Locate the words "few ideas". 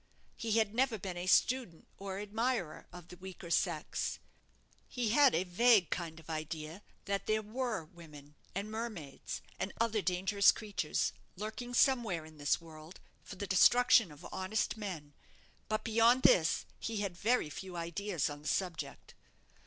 17.51-18.27